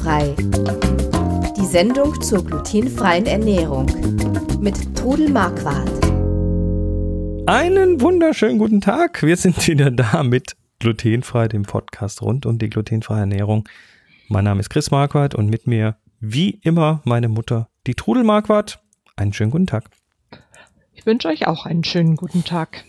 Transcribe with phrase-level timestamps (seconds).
[0.00, 0.34] Glutenfrei.
[1.56, 3.86] Die Sendung zur glutenfreien Ernährung
[4.60, 5.90] mit Trudel Marquardt.
[7.46, 9.22] Einen wunderschönen guten Tag.
[9.22, 13.68] Wir sind wieder da mit Glutenfrei, dem Podcast rund um die glutenfreie Ernährung.
[14.28, 18.80] Mein Name ist Chris Marquardt und mit mir wie immer meine Mutter, die Trudel Marquardt.
[19.16, 19.90] Einen schönen guten Tag.
[20.94, 22.84] Ich wünsche euch auch einen schönen guten Tag.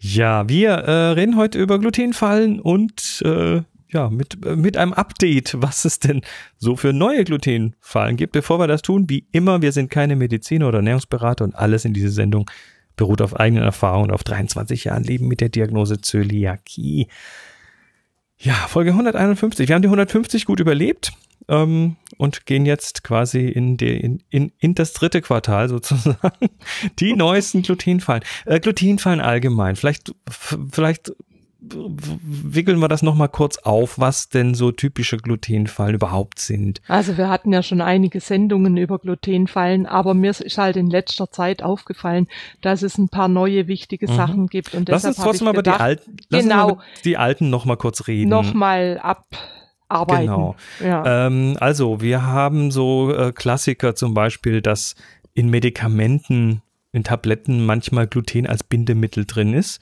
[0.00, 3.60] Ja, wir äh, reden heute über Glutenfallen und äh,
[3.92, 6.22] ja, mit, äh, mit einem Update, was es denn
[6.58, 8.32] so für neue Glutenfallen gibt.
[8.32, 11.94] Bevor wir das tun, wie immer, wir sind keine Mediziner oder Ernährungsberater und alles in
[11.94, 12.50] dieser Sendung
[12.96, 17.08] beruht auf eigenen Erfahrungen, auf 23 Jahren Leben mit der Diagnose Zöliakie.
[18.38, 19.68] Ja, Folge 151.
[19.68, 21.12] Wir haben die 150 gut überlebt
[21.48, 26.48] ähm, und gehen jetzt quasi in, die, in, in, in das dritte Quartal sozusagen.
[26.98, 28.22] Die neuesten Glutenfallen.
[28.46, 29.76] Äh, Glutenfallen allgemein.
[29.76, 30.14] Vielleicht,
[30.70, 31.12] vielleicht
[31.62, 36.80] wickeln wir das nochmal kurz auf, was denn so typische Glutenfallen überhaupt sind.
[36.88, 41.30] Also wir hatten ja schon einige Sendungen über Glutenfallen, aber mir ist halt in letzter
[41.30, 42.28] Zeit aufgefallen,
[42.62, 44.16] dass es ein paar neue wichtige mhm.
[44.16, 44.74] Sachen gibt.
[44.74, 48.28] Und lass uns trotzdem aber die alten, genau, die alten nochmal kurz reden.
[48.28, 49.26] Nochmal ab.
[49.90, 50.26] Arbeiten.
[50.26, 50.54] Genau.
[50.78, 51.26] Ja.
[51.26, 54.94] Ähm, also wir haben so äh, Klassiker zum Beispiel, dass
[55.34, 59.80] in Medikamenten, in Tabletten manchmal Gluten als Bindemittel drin ist.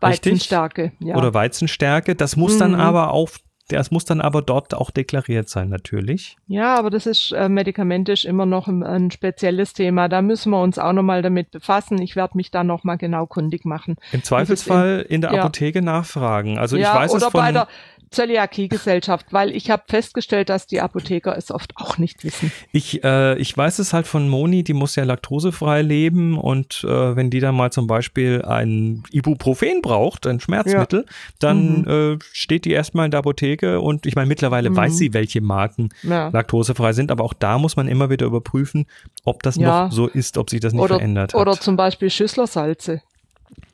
[0.00, 1.16] Weizenstärke, ja.
[1.16, 2.14] Oder Weizenstärke.
[2.14, 2.58] Das muss mhm.
[2.60, 6.36] dann aber auf das muss dann aber dort auch deklariert sein, natürlich.
[6.46, 10.08] Ja, aber das ist äh, medikamentisch immer noch ein, ein, spezielles Thema.
[10.08, 12.00] Da müssen wir uns auch nochmal damit befassen.
[12.00, 13.96] Ich werde mich da nochmal genau kundig machen.
[14.12, 15.40] Im Zweifelsfall in, in der ja.
[15.40, 16.58] Apotheke nachfragen.
[16.58, 17.68] Also ja, ich weiß oder es von, bei der,
[18.10, 22.52] Zöliakie-Gesellschaft, weil ich habe festgestellt, dass die Apotheker es oft auch nicht wissen.
[22.72, 27.16] Ich, äh, ich weiß es halt von Moni, die muss ja laktosefrei leben und äh,
[27.16, 31.14] wenn die dann mal zum Beispiel ein Ibuprofen braucht, ein Schmerzmittel, ja.
[31.38, 32.14] dann mhm.
[32.14, 34.76] äh, steht die erstmal in der Apotheke und ich meine, mittlerweile mhm.
[34.76, 36.28] weiß sie, welche Marken ja.
[36.28, 38.86] laktosefrei sind, aber auch da muss man immer wieder überprüfen,
[39.24, 39.84] ob das ja.
[39.84, 41.40] noch so ist, ob sich das nicht oder, verändert hat.
[41.40, 43.02] Oder zum Beispiel Schüsslersalze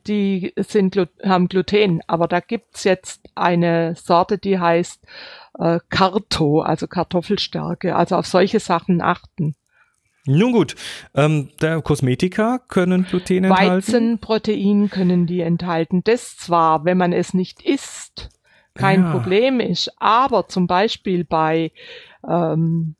[0.07, 5.03] die sind, haben Gluten, aber da gibt's jetzt eine Sorte, die heißt
[5.59, 7.95] äh, Karto, also Kartoffelstärke.
[7.95, 9.55] Also auf solche Sachen achten.
[10.27, 10.75] Nun gut,
[11.13, 13.75] ähm, der Kosmetika können Gluten enthalten.
[13.75, 16.03] Weizenprotein können die enthalten.
[16.03, 18.29] Das zwar, wenn man es nicht isst,
[18.73, 19.11] kein ja.
[19.11, 21.71] Problem ist, aber zum Beispiel bei
[22.27, 22.95] ähm,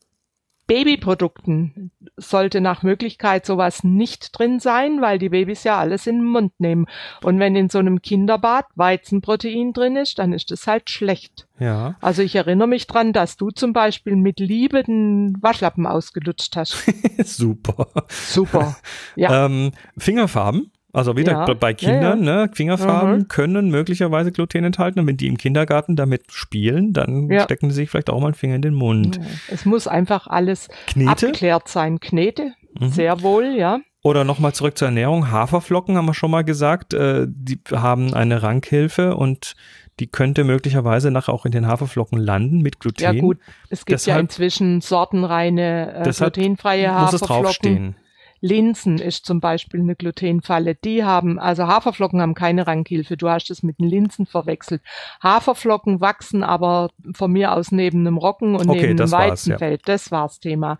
[0.67, 6.25] Babyprodukten sollte nach Möglichkeit sowas nicht drin sein, weil die Babys ja alles in den
[6.25, 6.87] Mund nehmen.
[7.23, 11.47] Und wenn in so einem Kinderbad Weizenprotein drin ist, dann ist das halt schlecht.
[11.59, 11.95] Ja.
[12.01, 16.83] Also ich erinnere mich dran, dass du zum Beispiel mit Liebe den Waschlappen ausgelutscht hast.
[17.23, 17.87] Super.
[18.09, 18.75] Super.
[19.15, 19.45] Ja.
[19.45, 20.71] Ähm, Fingerfarben?
[20.95, 21.53] Also wieder ja.
[21.53, 22.45] bei Kindern, ja, ja.
[22.45, 23.27] ne, Fingerfarben mhm.
[23.27, 27.89] können möglicherweise Gluten enthalten und wenn die im Kindergarten damit spielen, dann stecken sie sich
[27.89, 29.19] vielleicht auch mal einen Finger in den Mund.
[29.49, 31.11] Es muss einfach alles Knete?
[31.11, 31.99] abgeklärt sein.
[31.99, 32.89] Knete, mhm.
[32.89, 33.79] sehr wohl, ja.
[34.03, 35.31] Oder nochmal zurück zur Ernährung.
[35.31, 39.55] Haferflocken haben wir schon mal gesagt, äh, die haben eine Rankhilfe und
[39.99, 43.01] die könnte möglicherweise nachher auch in den Haferflocken landen mit Gluten.
[43.01, 43.39] Ja gut,
[43.69, 47.03] es gibt deshalb, ja inzwischen sortenreine, äh, glutenfreie Haferflocken.
[47.03, 47.95] Muss es draufstehen.
[48.41, 50.75] Linsen ist zum Beispiel eine Glutenfalle.
[50.75, 53.17] Die haben, also Haferflocken haben keine Rankhilfe.
[53.17, 54.81] Du hast es mit den Linsen verwechselt.
[55.21, 59.81] Haferflocken wachsen aber von mir aus neben einem Rocken und okay, neben einem Weizenfeld.
[59.81, 59.93] Ja.
[59.93, 60.77] Das war's Thema.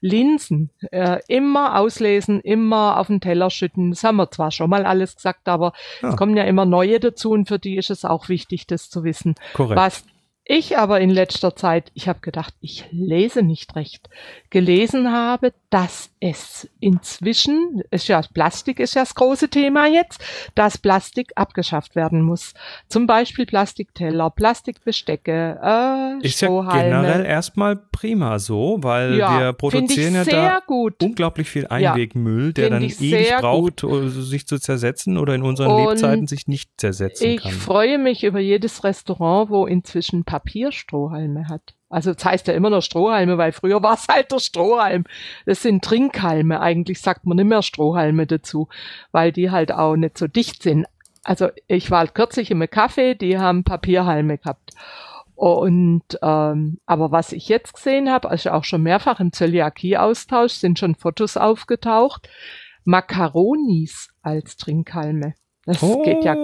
[0.00, 3.90] Linsen äh, immer auslesen, immer auf den Teller schütten.
[3.90, 5.72] Das haben wir zwar schon mal alles gesagt, aber
[6.02, 6.10] ja.
[6.10, 9.04] es kommen ja immer neue dazu und für die ist es auch wichtig, das zu
[9.04, 9.34] wissen.
[9.52, 9.78] Korrekt.
[9.78, 10.04] Was
[10.52, 14.10] ich aber in letzter Zeit, ich habe gedacht, ich lese nicht recht,
[14.50, 20.20] gelesen habe, dass es inzwischen, ist ja Plastik ist ja das große Thema jetzt,
[20.56, 22.54] dass Plastik abgeschafft werden muss.
[22.88, 30.14] Zum Beispiel Plastikteller, Plastikbestecke, äh, Ist ja generell erstmal prima so, weil ja, wir produzieren
[30.14, 31.00] ja da gut.
[31.00, 34.12] unglaublich viel Einwegmüll, der dann ewig braucht, gut.
[34.12, 37.52] sich zu zersetzen oder in unseren Und Lebzeiten sich nicht zersetzen ich kann.
[37.52, 41.74] Ich freue mich über jedes Restaurant, wo inzwischen Papierstrohhalme hat.
[41.88, 45.04] Also das heißt ja immer noch Strohhalme, weil früher war es halt der Strohhalm.
[45.46, 46.60] Das sind Trinkhalme.
[46.60, 48.68] Eigentlich sagt man nicht mehr Strohhalme dazu,
[49.12, 50.86] weil die halt auch nicht so dicht sind.
[51.22, 54.70] Also ich war kürzlich im Café, die haben Papierhalme gehabt.
[55.34, 60.78] Und ähm, aber was ich jetzt gesehen habe, also auch schon mehrfach im Zöliakie-Austausch, sind
[60.78, 62.28] schon Fotos aufgetaucht,
[62.84, 65.34] Makaronis als Trinkhalme.
[65.64, 66.02] Das oh.
[66.02, 66.34] geht ja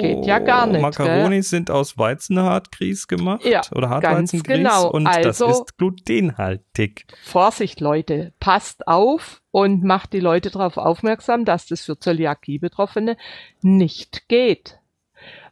[0.00, 0.80] geht ja gar nicht.
[0.80, 4.90] Makaronis sind aus Weizenhartgrieß gemacht ja, oder Hartweizengrieß genau.
[4.90, 7.06] und also, das ist glutenhaltig.
[7.22, 13.16] Vorsicht Leute, passt auf und macht die Leute darauf aufmerksam, dass das für Zöliakie-Betroffene
[13.62, 14.78] nicht geht.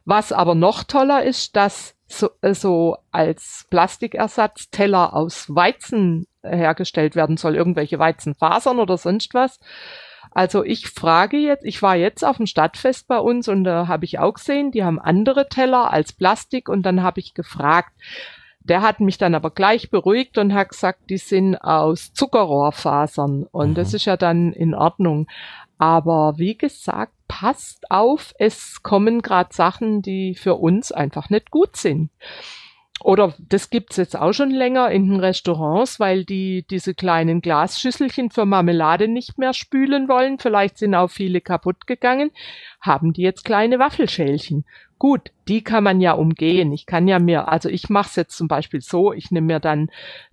[0.05, 7.17] Was aber noch toller ist, dass so, äh, so als Plastikersatz Teller aus Weizen hergestellt
[7.17, 9.59] werden soll, irgendwelche Weizenfasern oder sonst was.
[10.31, 14.05] Also ich frage jetzt, ich war jetzt auf dem Stadtfest bei uns und da habe
[14.05, 17.93] ich auch gesehen, die haben andere Teller als Plastik und dann habe ich gefragt,
[18.61, 23.71] der hat mich dann aber gleich beruhigt und hat gesagt, die sind aus Zuckerrohrfasern und
[23.71, 23.75] mhm.
[23.75, 25.27] das ist ja dann in Ordnung.
[25.79, 31.77] Aber wie gesagt, passt auf, es kommen gerade Sachen, die für uns einfach nicht gut
[31.77, 32.11] sind.
[33.01, 38.31] Oder das gibt's jetzt auch schon länger in den Restaurants, weil die diese kleinen Glasschüsselchen
[38.31, 40.39] für Marmelade nicht mehr spülen wollen.
[40.39, 42.31] Vielleicht sind auch viele kaputt gegangen.
[42.81, 44.65] Haben die jetzt kleine Waffelschälchen.
[44.99, 46.73] Gut, die kann man ja umgehen.
[46.73, 49.61] Ich kann ja mir, also ich mache es jetzt zum Beispiel so, ich nehme mir
[49.61, 49.91] dann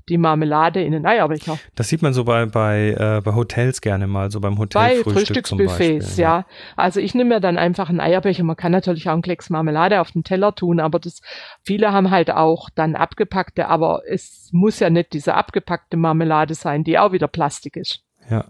[0.10, 1.60] die Marmelade in den Eierbecher.
[1.76, 5.04] Das sieht man so bei, bei, äh, bei Hotels gerne mal, so beim Hotel Bei
[5.04, 6.46] Frühstücksbuffets, ja.
[6.76, 8.44] Also ich nehme mir dann einfach einen Eierbecher.
[8.44, 11.22] Man kann natürlich auch einen Klecks Marmelade auf den Teller tun, aber das,
[11.64, 16.84] viele haben halt auch dann abgepackte, aber es muss ja nicht diese abgepackte Marmelade sein,
[16.84, 18.02] die auch wieder Plastik ist.
[18.30, 18.46] Ja.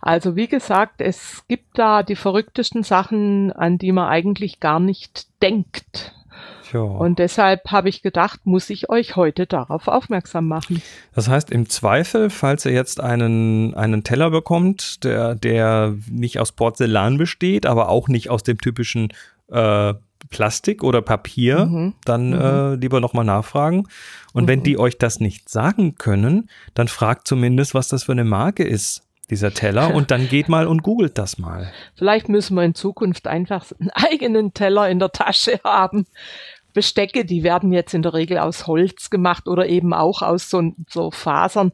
[0.00, 5.26] Also wie gesagt, es gibt da die verrücktesten Sachen, an die man eigentlich gar nicht
[5.42, 6.12] denkt.
[6.72, 6.80] Ja.
[6.80, 10.82] Und deshalb habe ich gedacht, muss ich euch heute darauf aufmerksam machen.
[11.14, 16.52] Das heißt, im Zweifel, falls ihr jetzt einen, einen Teller bekommt, der, der nicht aus
[16.52, 19.12] Porzellan besteht, aber auch nicht aus dem typischen
[19.48, 19.94] äh,
[20.30, 21.94] Plastik oder Papier, mhm.
[22.04, 22.40] dann mhm.
[22.40, 23.88] Äh, lieber nochmal nachfragen.
[24.32, 24.48] Und mhm.
[24.48, 28.64] wenn die euch das nicht sagen können, dann fragt zumindest, was das für eine Marke
[28.64, 31.72] ist dieser Teller und dann geht mal und googelt das mal.
[31.96, 36.06] Vielleicht müssen wir in Zukunft einfach einen eigenen Teller in der Tasche haben.
[36.74, 40.72] Bestecke, die werden jetzt in der Regel aus Holz gemacht oder eben auch aus so,
[40.88, 41.72] so Fasern.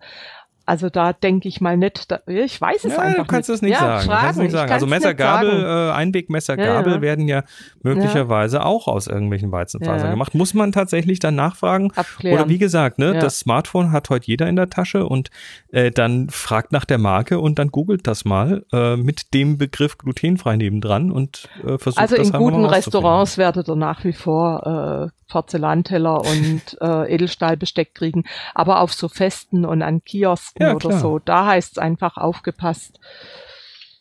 [0.68, 3.56] Also da denke ich mal nicht, da, ich weiß es ja, einfach du kannst nicht.
[3.56, 4.06] Es nicht ja, sagen.
[4.06, 4.70] Fragen, nicht sagen.
[4.70, 7.44] Also Messer, Gabel, äh, Einwegmesser, Gabel ja, werden ja
[7.82, 10.34] möglicherweise auch aus irgendwelchen Weizenfasern gemacht.
[10.34, 11.90] Muss man tatsächlich dann nachfragen?
[11.96, 12.38] Abklären.
[12.38, 15.30] Oder wie gesagt, ne, das Smartphone hat heute jeder in der Tasche und
[15.72, 19.96] äh, dann fragt nach der Marke und dann googelt das mal äh, mit dem Begriff
[19.96, 24.12] glutenfrei nebendran und äh, versucht also das Also in guten Restaurants werdet ihr nach wie
[24.12, 28.24] vor äh, Porzellanteller und äh, Edelstahlbesteck kriegen,
[28.54, 32.98] aber auf so Festen und an Kiosken ja, oder so, da heißt es einfach aufgepasst.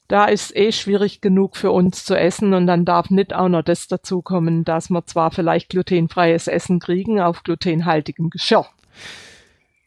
[0.08, 3.62] Da ist eh schwierig genug für uns zu essen und dann darf nicht auch noch
[3.62, 8.68] das dazukommen, dass wir zwar vielleicht glutenfreies Essen kriegen auf glutenhaltigem Geschirr.